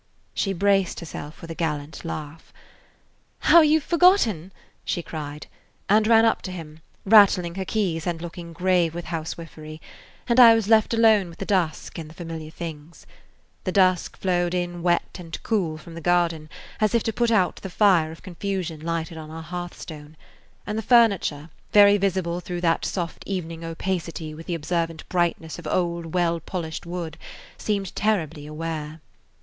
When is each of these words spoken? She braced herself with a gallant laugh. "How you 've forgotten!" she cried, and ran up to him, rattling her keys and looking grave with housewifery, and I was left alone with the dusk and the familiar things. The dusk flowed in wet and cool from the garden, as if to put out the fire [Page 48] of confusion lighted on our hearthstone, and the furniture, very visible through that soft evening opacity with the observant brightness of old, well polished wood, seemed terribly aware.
She 0.33 0.51
braced 0.51 0.99
herself 0.99 1.41
with 1.43 1.51
a 1.51 1.53
gallant 1.53 2.03
laugh. 2.03 2.51
"How 3.41 3.61
you 3.61 3.79
've 3.79 3.83
forgotten!" 3.83 4.51
she 4.83 5.03
cried, 5.03 5.45
and 5.87 6.07
ran 6.07 6.25
up 6.25 6.41
to 6.41 6.51
him, 6.51 6.79
rattling 7.05 7.53
her 7.53 7.65
keys 7.65 8.07
and 8.07 8.19
looking 8.19 8.51
grave 8.51 8.95
with 8.95 9.05
housewifery, 9.13 9.79
and 10.27 10.39
I 10.39 10.55
was 10.55 10.67
left 10.67 10.95
alone 10.95 11.29
with 11.29 11.37
the 11.37 11.45
dusk 11.45 11.99
and 11.99 12.09
the 12.09 12.15
familiar 12.15 12.49
things. 12.49 13.05
The 13.63 13.71
dusk 13.71 14.17
flowed 14.17 14.55
in 14.55 14.81
wet 14.81 15.17
and 15.19 15.37
cool 15.43 15.77
from 15.77 15.93
the 15.93 16.01
garden, 16.01 16.49
as 16.79 16.95
if 16.95 17.03
to 17.03 17.13
put 17.13 17.29
out 17.29 17.57
the 17.57 17.69
fire 17.69 18.07
[Page 18.07 18.17
48] 18.17 18.17
of 18.17 18.23
confusion 18.23 18.79
lighted 18.79 19.19
on 19.19 19.29
our 19.29 19.43
hearthstone, 19.43 20.17
and 20.65 20.79
the 20.79 20.81
furniture, 20.81 21.51
very 21.73 21.97
visible 21.97 22.39
through 22.39 22.61
that 22.61 22.85
soft 22.85 23.21
evening 23.27 23.63
opacity 23.63 24.33
with 24.33 24.47
the 24.47 24.55
observant 24.55 25.07
brightness 25.09 25.59
of 25.59 25.67
old, 25.67 26.15
well 26.15 26.39
polished 26.39 26.87
wood, 26.87 27.19
seemed 27.59 27.95
terribly 27.95 28.47
aware. 28.47 28.99